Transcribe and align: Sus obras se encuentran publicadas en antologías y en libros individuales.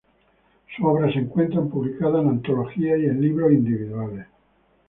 Sus 0.75 0.83
obras 0.83 1.13
se 1.13 1.19
encuentran 1.19 1.69
publicadas 1.69 2.23
en 2.23 2.29
antologías 2.31 2.97
y 3.01 3.05
en 3.05 3.21
libros 3.21 3.51
individuales. 3.51 4.25